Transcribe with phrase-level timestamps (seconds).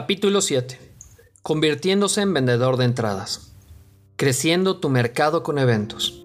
[0.00, 0.78] Capítulo 7.
[1.42, 3.52] Convirtiéndose en vendedor de entradas.
[4.14, 6.24] Creciendo tu mercado con eventos.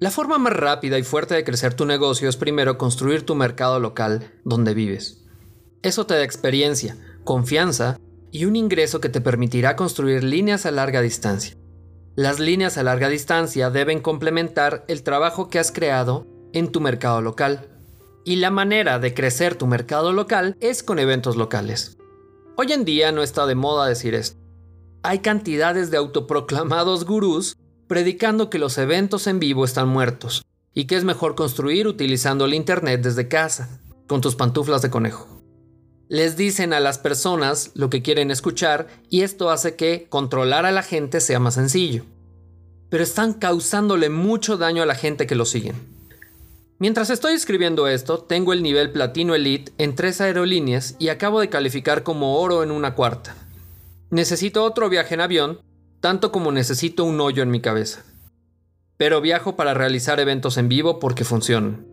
[0.00, 3.78] La forma más rápida y fuerte de crecer tu negocio es primero construir tu mercado
[3.78, 5.22] local donde vives.
[5.82, 8.00] Eso te da experiencia, confianza
[8.32, 11.56] y un ingreso que te permitirá construir líneas a larga distancia.
[12.16, 17.22] Las líneas a larga distancia deben complementar el trabajo que has creado en tu mercado
[17.22, 17.68] local.
[18.24, 21.96] Y la manera de crecer tu mercado local es con eventos locales.
[22.54, 24.38] Hoy en día no está de moda decir esto.
[25.02, 27.56] Hay cantidades de autoproclamados gurús
[27.86, 30.44] predicando que los eventos en vivo están muertos
[30.74, 35.28] y que es mejor construir utilizando el Internet desde casa, con tus pantuflas de conejo.
[36.08, 40.72] Les dicen a las personas lo que quieren escuchar y esto hace que controlar a
[40.72, 42.04] la gente sea más sencillo.
[42.90, 45.91] Pero están causándole mucho daño a la gente que lo siguen.
[46.82, 51.48] Mientras estoy escribiendo esto, tengo el nivel platino elite en tres aerolíneas y acabo de
[51.48, 53.36] calificar como oro en una cuarta.
[54.10, 55.60] Necesito otro viaje en avión,
[56.00, 58.02] tanto como necesito un hoyo en mi cabeza.
[58.96, 61.86] Pero viajo para realizar eventos en vivo porque funcionan.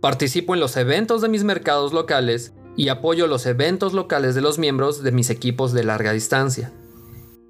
[0.00, 4.60] Participo en los eventos de mis mercados locales y apoyo los eventos locales de los
[4.60, 6.72] miembros de mis equipos de larga distancia.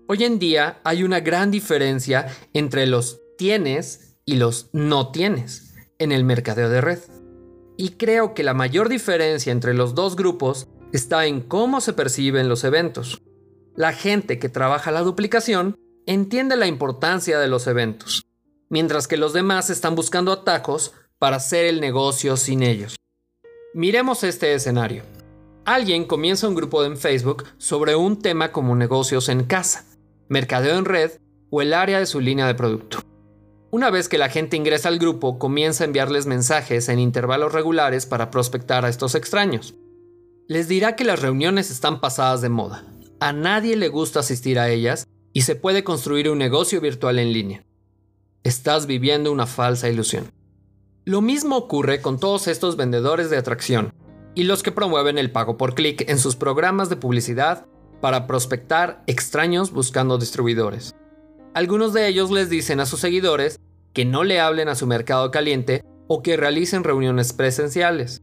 [0.06, 5.69] Hoy en día hay una gran diferencia entre los tienes y los no tienes
[6.00, 6.98] en el mercadeo de red.
[7.76, 12.48] Y creo que la mayor diferencia entre los dos grupos está en cómo se perciben
[12.48, 13.22] los eventos.
[13.76, 18.26] La gente que trabaja la duplicación entiende la importancia de los eventos,
[18.68, 22.96] mientras que los demás están buscando atajos para hacer el negocio sin ellos.
[23.72, 25.04] Miremos este escenario.
[25.64, 29.84] Alguien comienza un grupo en Facebook sobre un tema como negocios en casa,
[30.28, 31.12] mercadeo en red
[31.50, 33.09] o el área de su línea de producto.
[33.72, 38.04] Una vez que la gente ingresa al grupo, comienza a enviarles mensajes en intervalos regulares
[38.04, 39.76] para prospectar a estos extraños.
[40.48, 42.84] Les dirá que las reuniones están pasadas de moda.
[43.20, 47.32] A nadie le gusta asistir a ellas y se puede construir un negocio virtual en
[47.32, 47.64] línea.
[48.42, 50.32] Estás viviendo una falsa ilusión.
[51.04, 53.92] Lo mismo ocurre con todos estos vendedores de atracción
[54.34, 57.66] y los que promueven el pago por clic en sus programas de publicidad
[58.00, 60.92] para prospectar extraños buscando distribuidores.
[61.52, 63.58] Algunos de ellos les dicen a sus seguidores
[63.92, 68.22] que no le hablen a su mercado caliente o que realicen reuniones presenciales.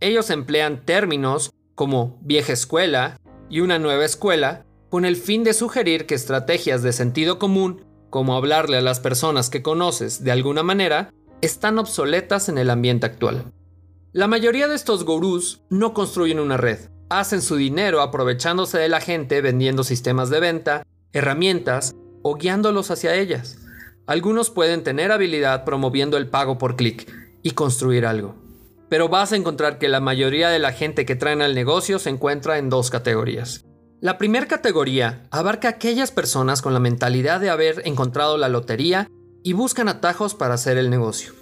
[0.00, 3.20] Ellos emplean términos como vieja escuela
[3.50, 8.36] y una nueva escuela con el fin de sugerir que estrategias de sentido común, como
[8.36, 13.52] hablarle a las personas que conoces de alguna manera, están obsoletas en el ambiente actual.
[14.12, 16.78] La mayoría de estos gurús no construyen una red,
[17.10, 23.14] hacen su dinero aprovechándose de la gente vendiendo sistemas de venta, herramientas o guiándolos hacia
[23.14, 23.58] ellas.
[24.08, 28.36] Algunos pueden tener habilidad promoviendo el pago por clic y construir algo.
[28.88, 32.08] Pero vas a encontrar que la mayoría de la gente que traen al negocio se
[32.08, 33.66] encuentra en dos categorías.
[34.00, 39.10] La primera categoría abarca aquellas personas con la mentalidad de haber encontrado la lotería
[39.42, 41.34] y buscan atajos para hacer el negocio.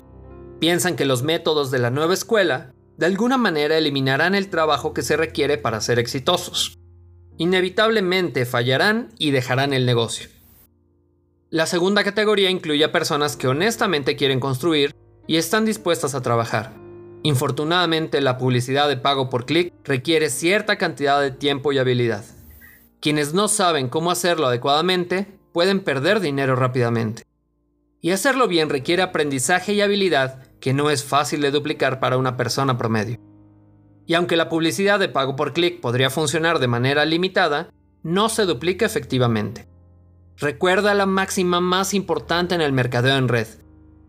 [0.59, 5.03] Piensan que los métodos de la nueva escuela de alguna manera eliminarán el trabajo que
[5.03, 6.77] se requiere para ser exitosos.
[7.39, 10.36] Inevitablemente fallarán y dejarán el negocio.
[11.57, 14.95] La segunda categoría incluye a personas que honestamente quieren construir
[15.27, 16.75] y están dispuestas a trabajar.
[17.23, 22.27] Infortunadamente, la publicidad de pago por clic requiere cierta cantidad de tiempo y habilidad.
[23.01, 27.23] Quienes no saben cómo hacerlo adecuadamente pueden perder dinero rápidamente.
[28.03, 32.37] Y hacerlo bien requiere aprendizaje y habilidad que no es fácil de duplicar para una
[32.37, 33.19] persona promedio.
[34.05, 37.71] Y aunque la publicidad de pago por clic podría funcionar de manera limitada,
[38.03, 39.75] no se duplica efectivamente.
[40.39, 43.47] Recuerda la máxima más importante en el mercadeo en red.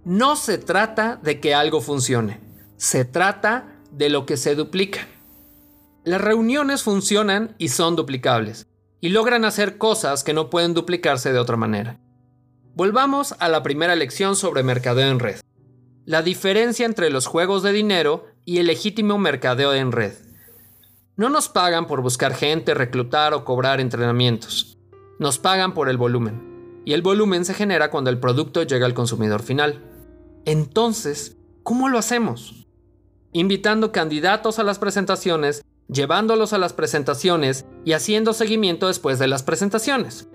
[0.03, 2.41] No se trata de que algo funcione,
[2.75, 5.07] se trata de lo que se duplica.
[6.03, 8.67] Las reuniones funcionan y son duplicables,
[8.99, 11.99] y logran hacer cosas que no pueden duplicarse de otra manera.
[12.75, 15.39] Volvamos a la primera lección sobre mercadeo en red.
[16.05, 20.13] La diferencia entre los juegos de dinero y el legítimo mercadeo en red.
[21.15, 24.76] No nos pagan por buscar gente, reclutar o cobrar entrenamientos.
[25.19, 26.81] Nos pagan por el volumen.
[26.85, 29.83] Y el volumen se genera cuando el producto llega al consumidor final.
[30.45, 32.67] Entonces, ¿cómo lo hacemos?
[33.33, 39.43] Invitando candidatos a las presentaciones, llevándolos a las presentaciones y haciendo seguimiento después de las
[39.43, 40.29] presentaciones.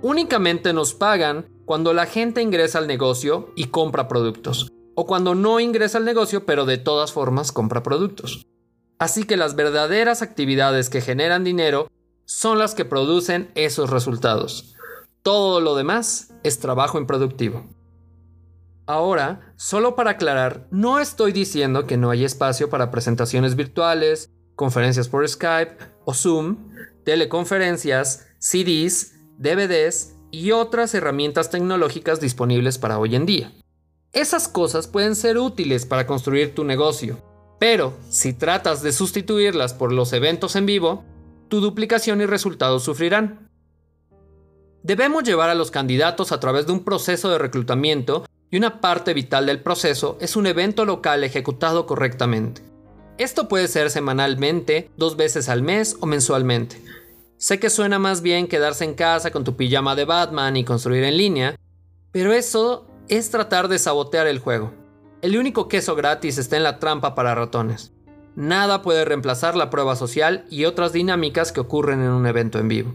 [0.00, 5.60] Únicamente nos pagan cuando la gente ingresa al negocio y compra productos, o cuando no
[5.60, 8.46] ingresa al negocio pero de todas formas compra productos.
[8.98, 11.88] Así que las verdaderas actividades que generan dinero
[12.30, 14.76] son las que producen esos resultados.
[15.22, 17.66] Todo lo demás es trabajo improductivo.
[18.86, 25.08] Ahora, solo para aclarar, no estoy diciendo que no hay espacio para presentaciones virtuales, conferencias
[25.08, 26.70] por Skype o Zoom,
[27.04, 33.52] teleconferencias, CDs, DVDs y otras herramientas tecnológicas disponibles para hoy en día.
[34.12, 37.20] Esas cosas pueden ser útiles para construir tu negocio,
[37.58, 41.04] pero si tratas de sustituirlas por los eventos en vivo,
[41.50, 43.50] tu duplicación y resultados sufrirán.
[44.82, 49.12] Debemos llevar a los candidatos a través de un proceso de reclutamiento y una parte
[49.12, 52.62] vital del proceso es un evento local ejecutado correctamente.
[53.18, 56.82] Esto puede ser semanalmente, dos veces al mes o mensualmente.
[57.36, 61.04] Sé que suena más bien quedarse en casa con tu pijama de Batman y construir
[61.04, 61.56] en línea,
[62.12, 64.72] pero eso es tratar de sabotear el juego.
[65.20, 67.92] El único queso gratis está en la trampa para ratones.
[68.36, 72.68] Nada puede reemplazar la prueba social y otras dinámicas que ocurren en un evento en
[72.68, 72.94] vivo.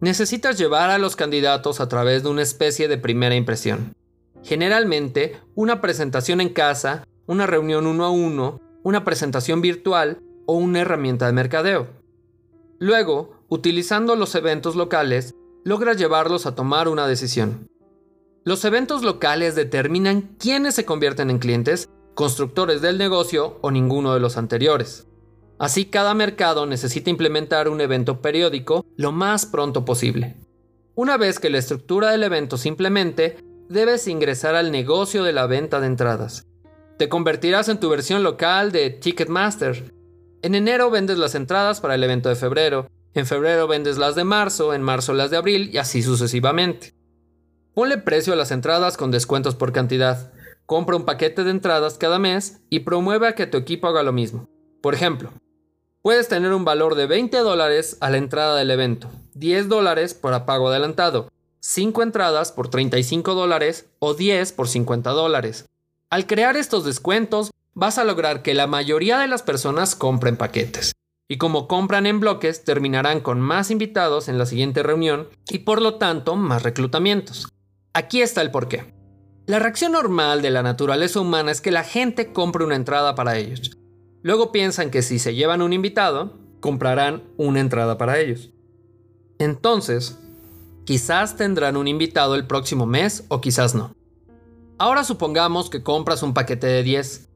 [0.00, 3.94] Necesitas llevar a los candidatos a través de una especie de primera impresión.
[4.42, 10.80] Generalmente, una presentación en casa, una reunión uno a uno, una presentación virtual o una
[10.80, 11.88] herramienta de mercadeo.
[12.78, 15.34] Luego, utilizando los eventos locales,
[15.64, 17.68] logras llevarlos a tomar una decisión.
[18.44, 24.20] Los eventos locales determinan quiénes se convierten en clientes, constructores del negocio o ninguno de
[24.20, 25.06] los anteriores.
[25.58, 30.34] Así cada mercado necesita implementar un evento periódico lo más pronto posible.
[30.94, 33.36] Una vez que la estructura del evento se implemente,
[33.68, 36.46] debes ingresar al negocio de la venta de entradas.
[36.96, 39.92] Te convertirás en tu versión local de Ticketmaster.
[40.40, 44.24] En enero vendes las entradas para el evento de febrero, en febrero vendes las de
[44.24, 46.94] marzo, en marzo las de abril y así sucesivamente.
[47.74, 50.32] Ponle precio a las entradas con descuentos por cantidad.
[50.66, 54.12] Compra un paquete de entradas cada mes y promueve a que tu equipo haga lo
[54.12, 54.48] mismo.
[54.82, 55.30] Por ejemplo,
[56.02, 60.44] puedes tener un valor de 20 dólares a la entrada del evento, 10 dólares por
[60.44, 61.28] pago adelantado
[61.68, 65.66] 5 entradas por 35 dólares o 10 por 50 dólares.
[66.10, 70.92] Al crear estos descuentos, vas a lograr que la mayoría de las personas compren paquetes.
[71.28, 75.82] Y como compran en bloques, terminarán con más invitados en la siguiente reunión y por
[75.82, 77.48] lo tanto más reclutamientos.
[77.92, 78.95] Aquí está el porqué.
[79.46, 83.36] La reacción normal de la naturaleza humana es que la gente compre una entrada para
[83.36, 83.78] ellos.
[84.22, 88.50] Luego piensan que si se llevan un invitado, comprarán una entrada para ellos.
[89.38, 90.18] Entonces,
[90.86, 93.92] Quizás tendrán un invitado el próximo mes o quizás no.
[94.78, 97.28] Ahora supongamos que compras un paquete de 10.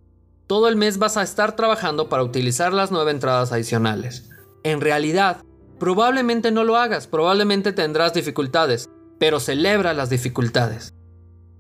[0.47, 4.31] Todo el mes vas a estar trabajando para utilizar las 9 entradas adicionales.
[4.62, 5.43] En realidad,
[5.81, 10.95] probablemente no lo hagas, probablemente tendrás dificultades, pero celebra las dificultades.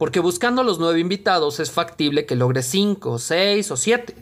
[0.00, 4.16] Porque buscando los 9 invitados es factible que logres 5, 6 o 7.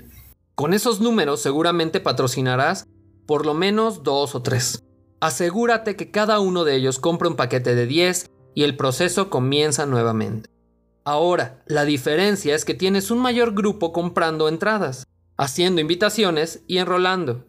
[0.57, 2.89] Con esos números seguramente patrocinarás
[3.27, 4.83] por lo menos 2 o 3.
[5.21, 9.87] Asegúrate que cada uno de ellos compre un paquete de 10 y el proceso comienza
[9.87, 10.51] nuevamente.
[11.05, 17.45] Ahora, la diferencia es que tienes un mayor grupo comprando entradas, haciendo invitaciones y enrolando.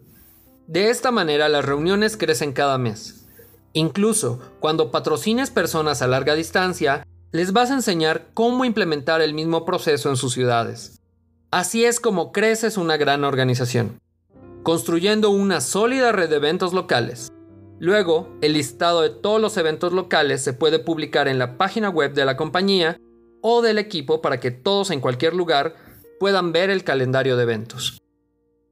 [0.67, 3.25] De esta manera las reuniones crecen cada mes.
[3.73, 9.65] Incluso cuando patrocines personas a larga distancia, les vas a enseñar cómo implementar el mismo
[9.65, 10.99] proceso en sus ciudades.
[11.51, 13.99] Así es como creces una gran organización,
[14.63, 17.31] construyendo una sólida red de eventos locales.
[17.79, 22.13] Luego, el listado de todos los eventos locales se puede publicar en la página web
[22.13, 22.99] de la compañía
[23.41, 25.75] o del equipo para que todos en cualquier lugar
[26.19, 27.99] puedan ver el calendario de eventos.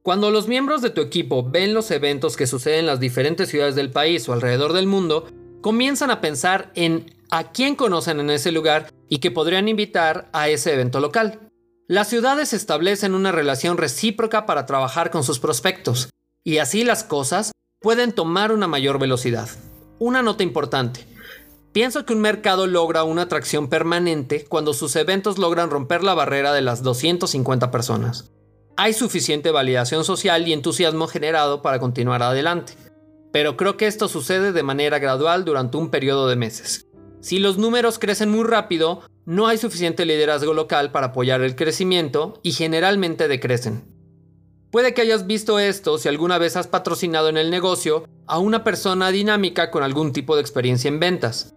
[0.02, 3.74] Cuando los miembros de tu equipo ven los eventos que suceden en las diferentes ciudades
[3.74, 5.26] del país o alrededor del mundo,
[5.60, 10.48] comienzan a pensar en a quién conocen en ese lugar y que podrían invitar a
[10.48, 11.50] ese evento local.
[11.86, 16.10] Las ciudades establecen una relación recíproca para trabajar con sus prospectos,
[16.44, 19.48] y así las cosas pueden tomar una mayor velocidad.
[19.98, 21.06] Una nota importante.
[21.72, 26.52] Pienso que un mercado logra una atracción permanente cuando sus eventos logran romper la barrera
[26.52, 28.30] de las 250 personas.
[28.76, 32.74] Hay suficiente validación social y entusiasmo generado para continuar adelante,
[33.32, 36.87] pero creo que esto sucede de manera gradual durante un periodo de meses.
[37.20, 42.40] Si los números crecen muy rápido, no hay suficiente liderazgo local para apoyar el crecimiento
[42.42, 43.84] y generalmente decrecen.
[44.70, 48.64] Puede que hayas visto esto si alguna vez has patrocinado en el negocio a una
[48.64, 51.54] persona dinámica con algún tipo de experiencia en ventas.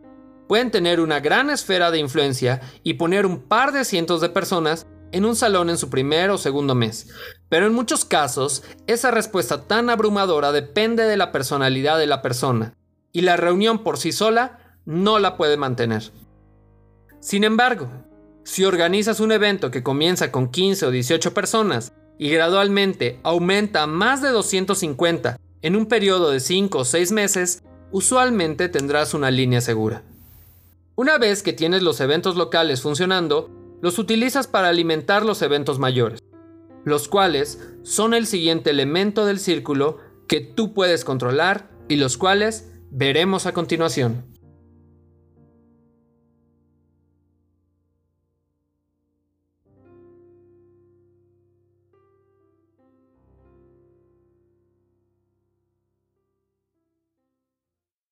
[0.47, 4.87] Pueden tener una gran esfera de influencia y poner un par de cientos de personas
[5.11, 7.09] en un salón en su primer o segundo mes,
[7.49, 12.73] pero en muchos casos esa respuesta tan abrumadora depende de la personalidad de la persona,
[13.11, 16.11] y la reunión por sí sola no la puede mantener.
[17.19, 17.89] Sin embargo,
[18.43, 23.87] si organizas un evento que comienza con 15 o 18 personas y gradualmente aumenta a
[23.87, 29.61] más de 250 en un periodo de 5 o 6 meses, usualmente tendrás una línea
[29.61, 30.03] segura.
[30.95, 33.49] Una vez que tienes los eventos locales funcionando,
[33.81, 36.19] los utilizas para alimentar los eventos mayores.
[36.83, 42.71] los cuales son el siguiente elemento del círculo que tú puedes controlar y los cuales
[42.89, 44.25] veremos a continuación.